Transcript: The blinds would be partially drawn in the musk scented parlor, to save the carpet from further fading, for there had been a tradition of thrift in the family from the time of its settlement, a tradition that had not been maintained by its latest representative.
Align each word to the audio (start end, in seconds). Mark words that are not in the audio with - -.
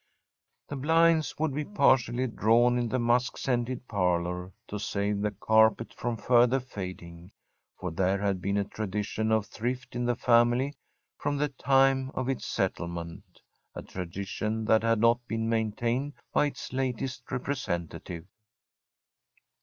The 0.67 0.75
blinds 0.77 1.37
would 1.37 1.53
be 1.53 1.63
partially 1.63 2.25
drawn 2.25 2.79
in 2.79 2.89
the 2.89 2.97
musk 2.97 3.37
scented 3.37 3.87
parlor, 3.87 4.51
to 4.67 4.79
save 4.79 5.21
the 5.21 5.29
carpet 5.29 5.93
from 5.93 6.17
further 6.17 6.59
fading, 6.59 7.33
for 7.79 7.91
there 7.91 8.17
had 8.17 8.41
been 8.41 8.57
a 8.57 8.63
tradition 8.63 9.31
of 9.31 9.45
thrift 9.45 9.95
in 9.95 10.05
the 10.05 10.15
family 10.15 10.73
from 11.19 11.37
the 11.37 11.49
time 11.49 12.09
of 12.15 12.29
its 12.29 12.47
settlement, 12.47 13.43
a 13.75 13.83
tradition 13.83 14.65
that 14.65 14.81
had 14.81 14.99
not 14.99 15.19
been 15.27 15.47
maintained 15.47 16.13
by 16.33 16.47
its 16.47 16.73
latest 16.73 17.31
representative. 17.31 18.25